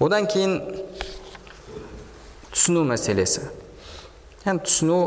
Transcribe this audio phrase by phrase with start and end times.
[0.00, 0.60] одан кейін
[2.54, 3.48] түсіну мәселесі.
[4.44, 4.98] Яғни түсіну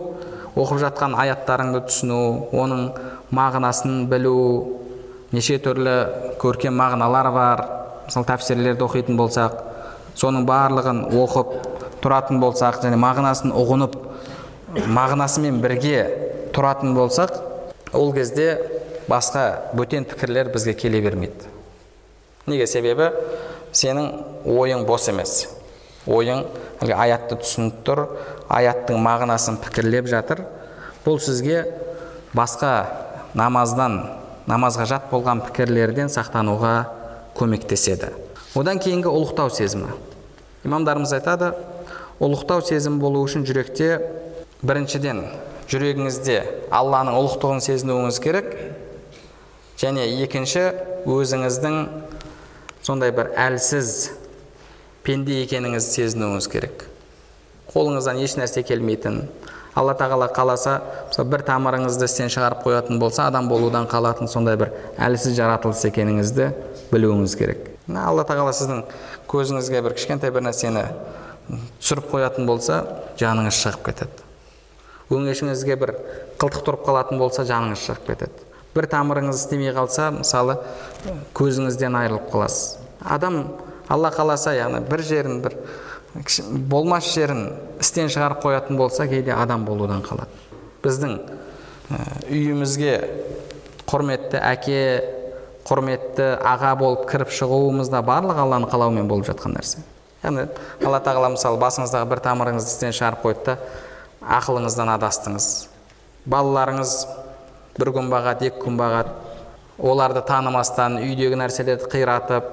[0.60, 2.20] оқып жатқан аяттарыңды түсіну
[2.52, 2.88] оның
[3.34, 4.38] мағынасын білу
[5.32, 5.96] неше түрлі
[6.42, 7.64] көркем мағыналар бар.
[8.08, 9.62] Мысалы тәпсірлерді оқитын болсақ
[10.20, 11.54] соның барлығын оқып
[12.04, 13.96] тұратын болсақ және мағынасын ұғынып
[14.92, 16.04] мағынасымен бірге
[16.56, 17.38] тұратын болсақ
[17.96, 18.58] ол кезде
[19.08, 21.48] басқа бөтен пікірлер бізге келе бермейді.
[22.48, 22.68] Неге?
[22.68, 23.12] Себебі
[23.74, 24.12] сенің
[24.46, 25.48] ойың бос емес.
[26.10, 26.46] Ойың
[26.82, 28.06] әлгі аятты түсініп тұр
[28.50, 30.46] аяттың мағынасын пікірлеп жатыр.
[31.06, 31.66] Бұл сізге
[32.34, 32.72] басқа
[33.38, 34.02] намаздан
[34.50, 36.74] намазға жат болған пікірлерден сақтануға
[37.38, 38.12] көмектеседі.
[38.58, 39.94] Одан кейінгі ұлықтау сезімі.
[40.66, 41.54] Имамдарымыз айтады
[42.22, 44.02] ұлықтау сезімі болу үшін жүректе
[44.66, 45.24] біріншіден
[45.72, 46.38] жүрегіңізде
[46.74, 48.50] алланың ұлықтығын сезінуіңіз керек.
[49.82, 50.68] Және екінші
[51.10, 51.78] өзіңіздің
[52.82, 54.12] сондай бір әлсіз
[55.06, 56.86] пенде екеніңізді сезінуіңіз керек.
[57.72, 59.24] Қолыңыздан еш нәрсе келмейтін
[59.76, 64.74] алла тағала қаласа мысалы бір тамырыңызды істен шығарып қоятын болса адам болудан қалатын сондай бір
[65.00, 66.50] әлсіз жаратылыс екеніңізді
[66.92, 67.70] білуіңіз керек.
[67.88, 68.84] Алла тағала сіздің
[69.32, 70.84] көзіңізге бір кішкентай бір нәрсені
[71.80, 72.82] түсіріп қоятын болса
[73.20, 74.28] жаныңыз шығып кетеді.
[75.12, 75.96] Өңешіңізге бір
[76.40, 78.46] қылтық тұрып қалатын болса жаныңыз шығып кетеді.
[78.76, 80.60] Бір тамырыңыз істемей қалса мысалы
[81.36, 82.81] көзіңізден айырылып қаласыз.
[83.04, 83.44] Адам
[83.90, 85.56] алла қаласа яғни бір жерін бір
[86.70, 87.48] болмас жерін
[87.80, 90.32] істен шығарып қоятын болса кейде адам болудан қалады.
[90.84, 91.18] Біздің
[92.32, 92.94] үйімізге
[93.88, 94.82] құрметті әке
[95.68, 99.84] құрметті аға болып кіріп шығуымыз да барлық алланың қалауымен болып жатқан нәрсе.
[100.24, 100.48] Яғни
[100.86, 103.58] алла тағала мысалы басыңыздағы бір тамырыңызды істен шығарып қойды да
[104.40, 105.48] ақылыңыздан адастыңыз.
[106.30, 106.96] Балаларыңыз
[107.80, 109.16] бір күн бағады екі күн бағады.
[109.82, 112.52] Оларды танымастан үйдегі нәрселерді қиратып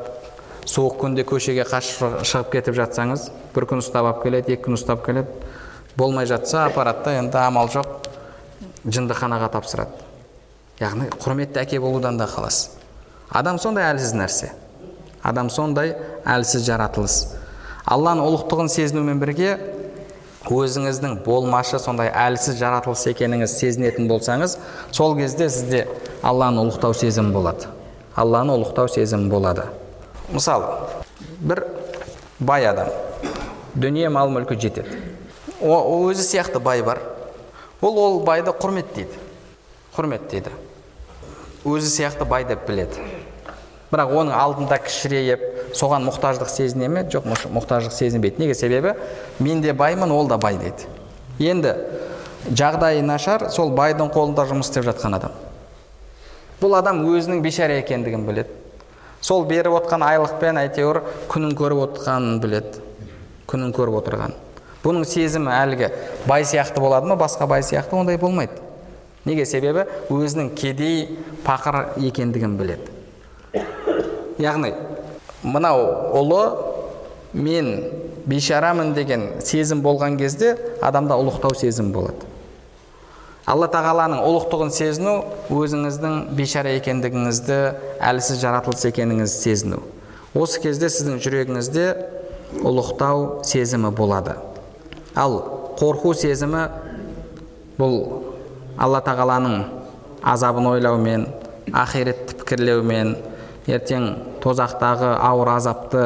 [0.68, 5.00] суық күнде көшеге қашып шығып кетіп жатсаңыз бір күн ұстап алып келеді екі күн ұстап
[5.06, 5.54] келеді
[5.96, 7.88] болмай жатса апарады да енді амал жоқ
[8.84, 10.04] жындыханаға тапсырады
[10.82, 12.76] яғни құрметті әке болудан да қаласыз
[13.32, 14.52] адам сондай әлсіз нәрсе
[15.24, 15.94] адам сондай
[16.28, 17.16] әлсіз жаратылыс
[17.88, 19.56] алланың ұлықтығын сезінумен бірге
[20.48, 24.58] өзіңіздің болмашы сондай әлсіз жаратылыс екеніңіз сезінетін болсаңыз
[24.92, 25.86] сол кезде сізде
[26.22, 27.68] алланы ұлықтау сезімі болады
[28.16, 29.66] алланы ұлықтау сезімі болады
[30.32, 30.66] мысалы
[31.40, 31.64] бір
[32.40, 32.90] бай адам
[33.74, 34.98] дүние мал мүлкі жетеді
[35.60, 37.00] о, өзі сияқты бай бар
[37.80, 39.22] ол ол байды құрметтейді
[39.96, 40.52] құрметтейді
[41.64, 43.02] өзі сияқты бай деп біледі
[43.92, 48.94] бірақ оның алдында кішірейіп соған мұқтаждық сезіне ме жоқ мұқтаждық сезінбейді неге себебі
[49.40, 51.74] мен де баймын ол да бай дейді енді
[52.48, 55.34] жағдайы нашар сол байдың қолында жұмыс істеп жатқан адам
[56.60, 58.50] бұл адам өзінің бейшара екендігін біледі.
[59.20, 62.82] Сол беріп отқан айлықпен әйтеуір күнін көріп отқанын біледі.
[63.48, 64.36] Күнін көріп отырған.
[64.84, 65.90] Бұның сезімі әлгі
[66.28, 68.60] бай сияқты болады ма басқа бай сияқты ондай болмайды.
[69.24, 69.44] Неге?
[69.46, 72.92] Себебі өзінің кедей пақыр екендігін біледі.
[74.38, 74.72] Яғни
[75.42, 75.82] мынау
[76.18, 76.42] ұлы
[77.34, 77.72] мен
[78.28, 82.26] бейшарамын деген сезім болған кезде адамда ұлықтау сезім болады.
[83.48, 85.14] Алла тағаланың ұлықтығын сезіну
[85.54, 87.56] өзіңіздің бейшара екендігіңізді
[88.10, 89.78] әлсіз жаратылыс екеніңізді сезіну.
[90.36, 91.86] Осы кезде сіздің жүрегіңізде
[92.60, 94.36] ұлықтау сезімі болады.
[95.16, 95.38] Ал
[95.80, 96.66] қорқу сезімі
[97.80, 97.96] бұл
[98.76, 99.64] алла тағаланың
[100.28, 101.26] азабын ойлаумен
[101.72, 103.16] ақиретті пікірлеумен
[103.68, 104.10] ертең
[104.44, 106.04] тозақтағы ауыр азапты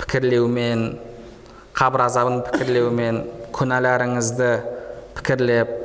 [0.00, 0.88] пікірлеумен
[1.76, 3.22] қабір азабын пікірлеумен
[3.56, 4.50] күнәларыңызды
[5.18, 5.81] пікірлеп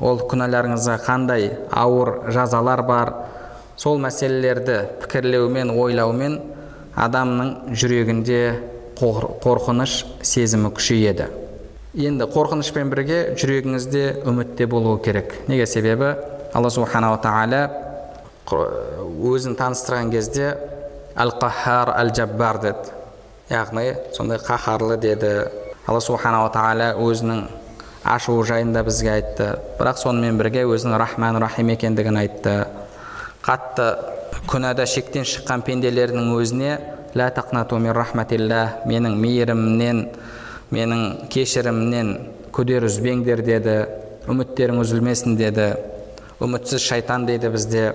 [0.00, 3.12] ол күнәларыңызға қандай ауыр жазалар бар?
[3.78, 6.38] Сол мәселелерді пікірлеумен ойлаумен
[6.98, 8.40] адамның жүрегінде
[8.98, 11.28] қорқыныш сезімі күшейеді.
[11.98, 15.34] Енді қорқынышпен бірге жүрегіңізде үміт те болуы керек.
[15.48, 16.14] Неге себебі?
[16.54, 17.62] Алла субханала тағала
[18.48, 20.52] өзін таныстырған кезде
[21.18, 22.92] әл қахар әл жаббар деді.
[23.50, 25.32] Яғни сондай қаһарлы деді.
[25.86, 27.46] Алла субханала тағала өзінің
[28.08, 29.48] ашуы жайында бізге айтты.
[29.78, 32.54] Бірақ сонымен бірге өзінің рахман рахим екендігін айтты.
[33.44, 33.88] Қатты
[34.48, 36.78] күнәда шектен шыққан пенделердің өзіне
[37.14, 40.02] лә тақнату мин менің мейірімімнен
[40.70, 42.16] менің кешірімімнен
[42.52, 43.78] күдер үзбеңдер деді.
[44.28, 45.72] Үміттерің үзілмесін деді.
[46.40, 47.92] Үмітсіз шайтан дейді бізде.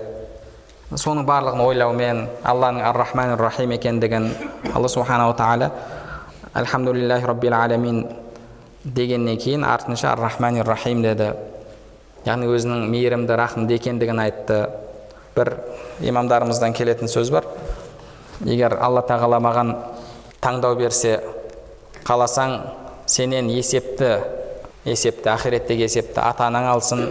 [0.94, 4.28] Соның барлығын ойлаумен алланың ар рахман рахим екендігін
[4.74, 5.70] алла субханала тағала
[6.54, 8.06] альхамдулиллахи раббил аламин
[8.84, 11.32] дегеннен кейін артынша ар рахман рахим деді.
[12.24, 14.68] Яғни өзінің мейірімді рахымды екендігін айтты.
[15.36, 15.50] Бір
[16.00, 17.48] имамдарымыздан келетін сөз бар.
[18.44, 19.74] Егер алла тағала маған
[20.40, 21.18] таңдау берсе
[22.04, 22.58] қаласаң
[23.06, 24.18] сенен есепті
[24.84, 27.06] есепті ақиреттегі есепті ата анаң алсын.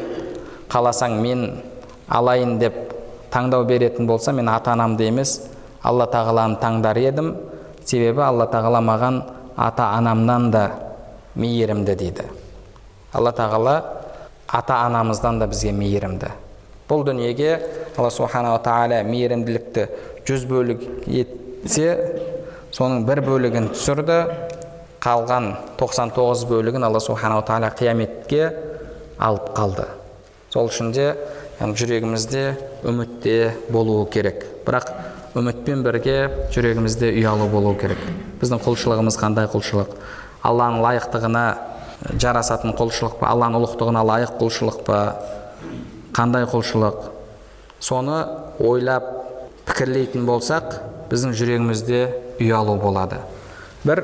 [0.69, 1.61] Қаласаң мен
[2.07, 2.93] алайын деп
[3.33, 5.39] таңдау беретін болса мен ата анамды емес
[5.81, 7.35] алла тағаланы таңдар едім.
[7.83, 9.23] Себебі алла тағала маған
[9.57, 10.69] ата анамнан да
[11.35, 12.25] мейірімді дейді.
[13.13, 13.75] Алла тағала
[14.47, 16.31] ата анамыздан да бізге мейірімді.
[16.89, 17.57] Бұл дүниеге
[17.97, 19.88] алла субханала тағала мейірімділікті
[20.27, 21.89] жүз бөлік етсе
[22.74, 24.19] соның бір бөлігін түсірді.
[25.03, 25.50] Қалған
[25.80, 28.51] 99 бөлігін алла субханала тағала қияметке
[29.18, 29.88] алып қалды.
[30.53, 31.13] Сол үшін де
[31.59, 32.44] жүрегімізде
[32.86, 34.45] үмітте болуы керек.
[34.68, 34.91] Бірақ
[35.36, 38.00] үмітпен бірге жүрегімізде ұялу болу керек.
[38.41, 39.95] Біздің құлшылығымыз қандай құлшылық?
[40.43, 41.43] Алланың лайықтығына
[42.19, 44.99] жарасатын құлшылық па алланың ұлықтығына лайық құлшылық па?
[46.13, 47.09] Қандай құлшылық?
[47.83, 48.17] Соны
[48.59, 49.07] ойлап
[49.67, 50.75] пікірлейтін болсақ
[51.11, 52.01] біздің жүрегімізде
[52.43, 53.21] ұялу болады.
[53.87, 54.03] Бір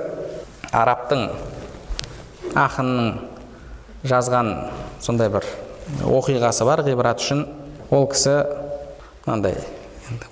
[0.76, 1.28] арабтың
[2.56, 3.12] ақынның
[4.08, 4.54] жазған
[5.04, 5.48] сондай бір
[6.08, 7.46] оқиғасы бар ғибрат үшін.
[7.92, 8.36] Ол кісі
[9.26, 9.58] мынандай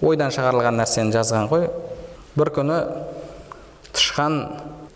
[0.02, 1.68] ойдан шығарылған нәрсені жазған ғой.
[2.38, 2.80] Бір күні
[3.94, 4.38] тышқан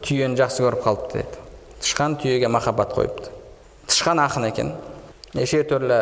[0.05, 1.41] түйені жақсы көріп қалыпты деді
[1.81, 3.31] тышқан түйеге махаббат қойыпты
[3.87, 4.73] тышқан ақын екен
[5.33, 5.99] неше түрлі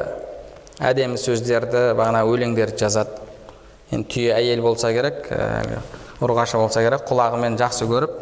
[0.79, 3.19] әдемі сөздерді бағана өлеңдерді жазады
[3.91, 5.27] енді түйе әйел болса керек
[6.23, 8.15] ұрғашы болса керек құлағымен жақсы көріп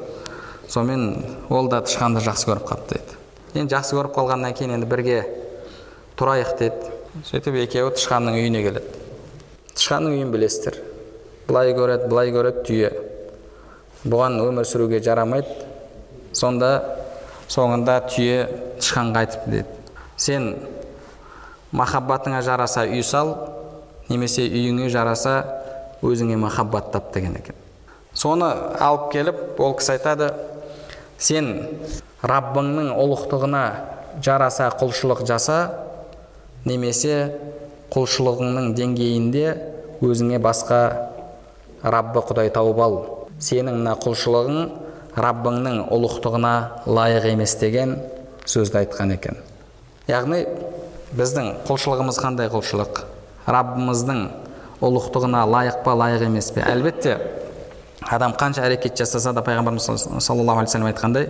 [0.70, 5.22] сонымен ол да тышқанды жақсы көріп қалыпты деді енді жақсы көріп қалғаннан кейін енді бірге
[6.20, 6.92] тұрайық деді
[7.30, 9.06] сөйтіп екеуі тышқанның үйіне келеді
[9.74, 10.82] тышқанның үйін білесіздер
[11.48, 12.92] былай көреді былай көреді түйе
[14.08, 15.67] бұған өмір сүруге жарамайды
[16.34, 16.72] сонда
[17.52, 18.48] соңында түйе
[18.80, 19.66] тышқанға айтып деді.
[20.18, 20.56] Сен
[21.72, 23.36] махаббатыңа жараса үй сал
[24.10, 25.38] немесе үйіңе жараса
[26.02, 27.56] өзіңе махаббат тап деген екен.
[28.14, 28.48] Соны
[28.80, 30.32] алып келіп ол кісі айтады
[31.18, 31.52] сен
[32.26, 33.64] раббыңның ұлықтығына
[34.26, 35.60] жараса құлшылық жаса
[36.66, 37.38] немесе
[37.94, 39.46] құлшылығыңның деңгейінде
[40.04, 40.82] өзіңе басқа
[41.84, 42.98] раббы құдай тауып ал.
[43.40, 44.87] Сенің мына құлшылығың
[45.18, 46.54] раббыңның ұлықтығына
[46.86, 47.96] лайық емес деген
[48.46, 49.40] сөзді айтқан екен
[50.10, 50.44] яғни
[51.18, 53.02] біздің құлшылығымыз қандай құлшылық
[53.48, 54.22] раббымыздың
[54.84, 57.18] ұлықтығына лайық па лайық емес пе әлбетте
[58.06, 59.88] адам қанша әрекет жасаса да пайғамбарымыз
[60.22, 61.30] саллаллаху алейхи вассалам айтқандай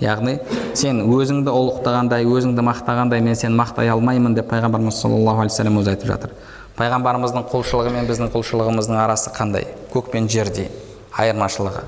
[0.00, 0.38] яғни
[0.78, 6.08] сен өзіңді ұлықтағандай өзіңді мақтағандай мен сені мақтай алмаймын деп пайғамбарымыз саллаллаху алейхи өзі айтып
[6.08, 6.30] жатыр.
[6.78, 9.66] Пайғамбарымыздың құлшылығы мен біздің құлшылығымыздың арасы қандай?
[9.92, 10.70] Көк пен жердей
[11.12, 11.82] айырмашылығы.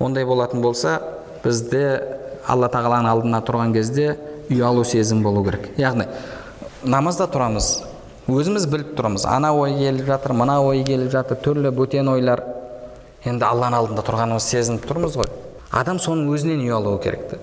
[0.00, 1.00] Ондай болатын болса
[1.44, 1.82] бізде
[2.48, 4.16] алла тағаланың алдына тұрған кезде
[4.50, 5.70] ұялу сезім болу керек.
[5.78, 6.06] Яғни
[6.82, 7.72] намазда тұрамыз
[8.30, 12.44] өзіміз біліп тұрмыз ана ой келіп жатыр мына ой келіп жатыр түрлі бөтен ойлар.
[13.24, 15.30] Енді алланың алдында тұрғанымызды сезініп тұрмыз ғой.
[15.70, 17.38] Адам соның өзінен ұялуы керек та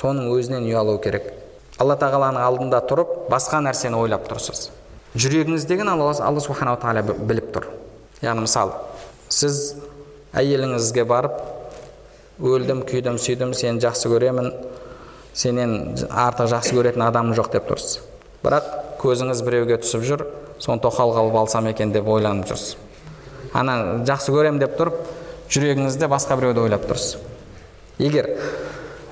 [0.00, 1.32] соның өзінен ұялуы керек.
[1.80, 4.68] Алла тағаланың алдында тұрып басқа нәрсені ойлап тұрсыз.
[5.14, 7.66] Жүрегіңіздегіні алла, алла субханала тағала біліп тұр
[8.22, 8.76] яғни мысалы
[9.32, 9.74] сіз
[10.38, 11.40] әйеліңізге барып
[12.40, 14.52] өлдім күйдім сүйдім сені жақсы көремін
[15.34, 15.74] сенен
[16.08, 17.98] артық жақсы көретін адамым жоқ деп тұрсыз
[18.44, 18.70] бірақ
[19.02, 20.24] көзіңіз біреуге түсіп жүр
[20.62, 22.76] соны тоқал қылып алсам екен деп ойланып жүрсіз
[23.56, 23.76] ана
[24.06, 25.02] жақсы көрем деп тұрып
[25.50, 27.18] жүрегіңізде басқа біреуді ойлап тұрсыз
[27.98, 28.30] егер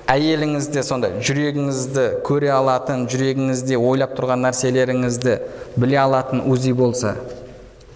[0.09, 5.35] әйеліңізде сондай жүрегіңізді көре алатын жүрегіңізде ойлап тұрған нәрселеріңізді
[5.77, 7.13] біле алатын узи болса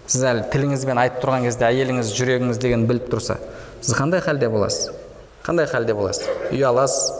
[0.06, 3.40] сіз әлі тіліңізбен айтып тұрған кезде әйеліңіз жүрегіңіздегіні біліп тұрса
[3.80, 4.92] сіз қандай халде боласыз?
[5.44, 6.28] Қандай халде боласыз?
[6.54, 7.10] Ұяласыз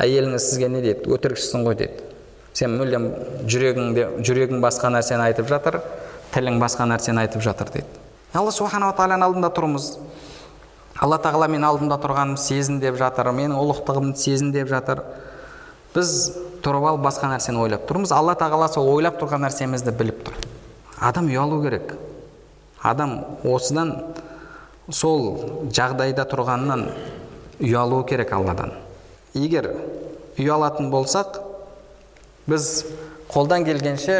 [0.00, 1.08] әйеліңіз сізге не дейді?
[1.12, 2.06] Өтірікшісің ғой дейді.
[2.56, 3.10] Сен мүлдем
[3.50, 5.80] жүрегіңде жүрегің басқа нәрсені айтып жатыр
[6.32, 8.00] тілің басқа нәрсені айтып жатыр дейді.
[8.32, 9.90] Алла субханала тағаланың алдында тұрмыз.
[11.00, 15.02] Алла тағала мен алдымда тұрғанымды сезін деп жатыр менің ұлықтығымды сезін деп жатыр.
[15.94, 16.10] Біз
[16.64, 18.12] тұрып алып басқа нәрсені ойлап тұрмыз.
[18.14, 20.38] Алла тағала сол ойлап тұрған нәрсемізді біліп тұр.
[20.98, 21.94] Адам ұялу керек.
[22.82, 23.94] Адам осыдан
[24.90, 26.88] сол жағдайда тұрғаннан
[27.62, 28.74] ұялу керек алладан.
[29.34, 29.70] Егер
[30.38, 31.40] ұялатын болсақ
[32.50, 32.84] біз
[33.30, 34.18] қолдан келгенше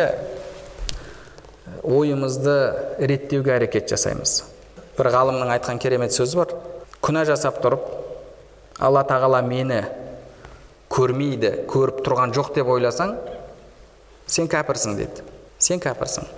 [1.84, 2.56] ойымызды
[2.98, 4.53] реттеуге әрекет жасаймыз.
[4.98, 6.54] Бір ғалымның айтқан керемет сөзі бар.
[7.04, 7.84] Күнә жасап тұрып
[8.80, 9.82] алла тағала мені
[10.94, 13.16] көрмейді көріп тұрған жоқ деп ойласаң
[14.26, 15.24] сен кәпірсің дейді.
[15.58, 16.28] Сен кәпірсің.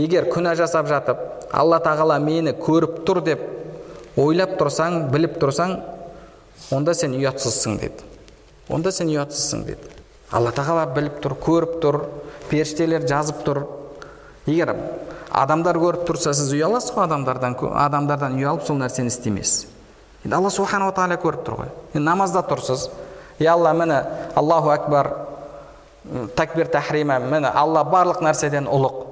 [0.00, 1.20] Егер күнә жасап жатып
[1.54, 3.42] алла тағала мені көріп тұр деп
[4.18, 5.76] ойлап тұрсаң біліп тұрсаң
[6.74, 8.06] онда сен ұятсызсың деді
[8.72, 9.90] онда сен ұятсызсың деді
[10.34, 12.00] алла тағала біліп тұр көріп тұр
[12.50, 13.62] періштелер жазып тұр.
[14.46, 14.74] Егер
[15.30, 19.74] адамдар көріп тұрса сіз ұяласыз ғой адамдардан адамдардан ұялып сол нәрсені істемейсіз
[20.24, 21.70] енді алла субханала тағала көріп тұр ғой.
[21.92, 22.88] Енді намазда тұрсыз.
[23.38, 24.00] Е алла міне
[24.34, 25.10] аллаху акбар
[26.36, 29.02] такбир тахрима міне алла барлық нәрседен ұлық.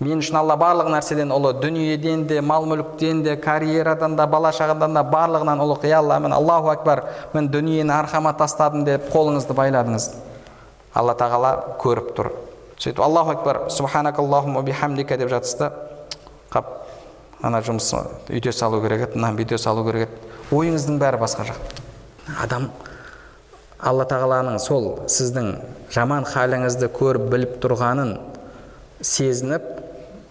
[0.00, 1.54] Мен үшін алла барлық нәрседен ұлы.
[1.62, 5.86] Дүниеден де мал мүліктен де карьерадан да бала шағадан да барлығынан ұлық.
[5.88, 10.10] Е алла міне аллаху акбар мен дүниені арқама тастадым деп қолыңызды байладыңыз.
[10.92, 12.32] Алла тағала көріп тұр.
[12.78, 15.72] Сөйтіп аллаху акбар субханакаллахума бихамдика деп жатсыз да
[16.52, 16.72] қап
[17.42, 17.92] ана жұмыс
[18.30, 20.34] үйте салу керек еді мынаны бүйте салу керек еді.
[20.52, 21.58] Ойыңыздың бәрі басқа жақ.
[22.42, 22.70] Адам
[23.78, 25.52] алла тағаланың сол сіздің
[25.92, 28.16] жаман халіңізді көріп біліп тұрғанын
[29.00, 29.66] сезініп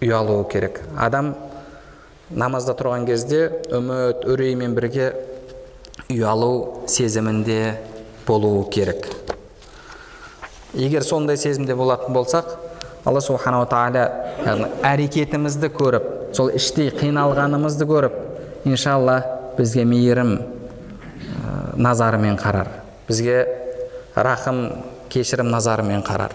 [0.04, 0.82] ұялуы керек.
[0.98, 1.36] Адам
[2.30, 5.12] намазда тұрған кезде үміт үреймен бірге
[6.10, 7.78] ұялу сезімінде
[8.28, 9.08] болуы керек.
[10.76, 12.56] Егер сондай сезімде болатын болсақ
[13.06, 18.16] алла субханала тағала әрекетімізді көріп сол іштей қиналғанымызды көріп
[18.66, 19.22] иншалла
[19.58, 20.40] бізге мейірім
[21.78, 22.68] назарымен қарар.
[23.08, 23.46] Бізге
[24.16, 26.34] рахым кешірім назарымен қарар.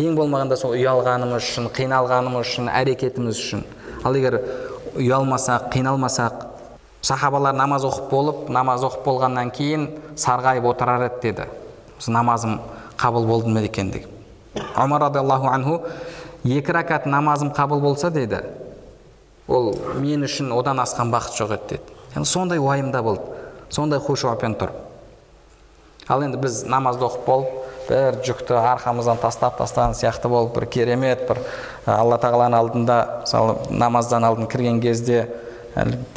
[0.00, 3.64] Ең болмағанда сол ұялғанымыз үшін қиналғанымыз үшін әрекетіміз үшін.
[4.04, 4.40] Ал егер
[4.96, 6.46] ұялмасақ қиналмасақ
[7.04, 11.48] сахабалар намаз оқып болып намаз оқып болғаннан кейін сарғайып отырар еді деді.
[12.08, 12.58] Намазым
[13.00, 14.06] қабыл болды ма екен деп
[14.76, 15.80] омар радиаллаху анху
[16.44, 18.42] екі ракат намазым қабыл болса деді
[19.50, 21.80] ол мен үшін одан асқан бақыт жоқ еді
[22.14, 22.24] деді.
[22.24, 23.22] Сондай уайымда болды.
[23.70, 24.70] Сондай хушуапен тұр.
[26.08, 27.56] Ал енді біз намазды оқып болып
[27.88, 31.42] бір жүкті арқамыздан тастап тастаған сияқты болып бір керемет бір
[31.86, 35.24] алла тағаланың алдында мысалы намаздан алдын кірген кезде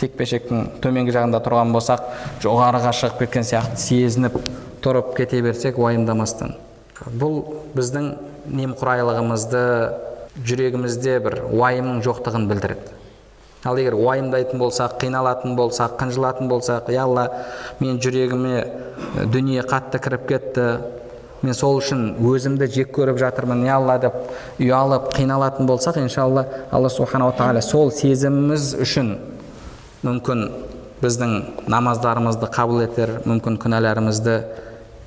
[0.01, 2.05] текпешектің төменгі жағында тұрған болсақ
[2.45, 4.37] жоғарыға шығып кеткен сияқты сезініп
[4.85, 6.55] тұрып кете берсек уайымдамастан.
[7.01, 7.39] Бұл
[7.75, 8.09] біздің
[8.53, 9.63] немқұрайлығымызды
[10.47, 12.99] жүрегімізде бір уайымның жоқтығын білдіреді.
[13.63, 17.29] Ал егер уайымдайтын болсақ қиналатын болсақ қынжылатын болсақ е алла
[17.79, 18.65] мен жүрегіме
[19.31, 20.65] дүние қатты кіріп кетті
[21.43, 24.17] мен сол үшін өзімді жек көріп жатырмын не алла деп
[24.59, 29.15] ұялып қиналатын болсақ иншалла алла субханала тағала сол сезіміміз үшін
[30.03, 30.43] мүмкін
[31.03, 31.33] біздің
[31.71, 34.37] намаздарымызды қабыл етер мүмкін күнәларымызды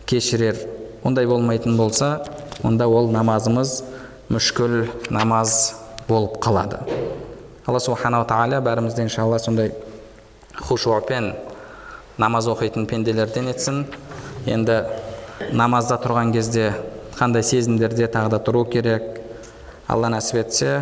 [0.09, 0.61] кешірер
[1.07, 2.25] ондай болмайтын болса
[2.67, 3.83] онда ол намазымыз
[4.29, 5.77] мүшкіл намаз
[6.09, 6.81] болып қалады.
[7.67, 9.71] Алла субханала тағала бәрімізді иншалла сондай
[10.59, 11.33] хушуапен
[12.19, 13.85] намаз оқитын пенделерден етсін.
[14.47, 14.83] Енді
[15.53, 16.73] намазда тұрған кезде
[17.19, 19.21] қандай сезімдерде тағы да тұру керек.
[19.87, 20.73] Алла нәсіп етсе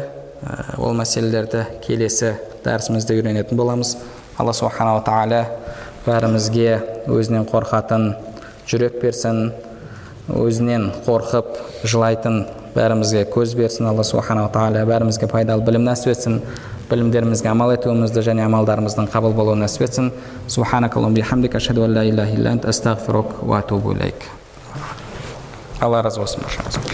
[0.79, 3.97] ол мәселелерді келесі дәрісімізде үйренетін боламыз.
[4.39, 5.45] Алла субханала тағала
[6.07, 8.15] бәрімізге өзінен қорқатын
[8.69, 9.53] жүрек берсін.
[10.33, 16.41] Өзінен қорқып жылайтын бәрімізге көз берсін алла субханала тағала бәрімізге пайдалы білім нәсіп етсін
[16.89, 20.11] білімдерімізге амал етуімізді және амалдарымыздың қабыл болуын нәсіп етсін
[25.85, 26.94] алла разы болсын баршаңызға